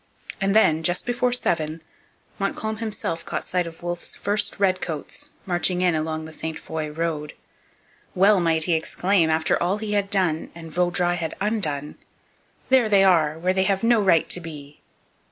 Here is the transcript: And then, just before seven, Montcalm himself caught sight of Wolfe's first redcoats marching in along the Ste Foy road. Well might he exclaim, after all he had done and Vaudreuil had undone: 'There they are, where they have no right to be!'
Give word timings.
And 0.41 0.55
then, 0.55 0.81
just 0.81 1.05
before 1.05 1.31
seven, 1.31 1.79
Montcalm 2.39 2.77
himself 2.77 3.23
caught 3.23 3.43
sight 3.43 3.67
of 3.67 3.83
Wolfe's 3.83 4.15
first 4.15 4.59
redcoats 4.59 5.29
marching 5.45 5.83
in 5.83 5.93
along 5.93 6.25
the 6.25 6.33
Ste 6.33 6.57
Foy 6.57 6.89
road. 6.91 7.35
Well 8.15 8.39
might 8.39 8.63
he 8.63 8.73
exclaim, 8.73 9.29
after 9.29 9.61
all 9.61 9.77
he 9.77 9.93
had 9.93 10.09
done 10.09 10.49
and 10.55 10.73
Vaudreuil 10.73 11.17
had 11.17 11.35
undone: 11.39 11.97
'There 12.69 12.89
they 12.89 13.03
are, 13.03 13.37
where 13.37 13.53
they 13.53 13.65
have 13.65 13.83
no 13.83 14.01
right 14.01 14.27
to 14.29 14.39
be!' 14.41 14.81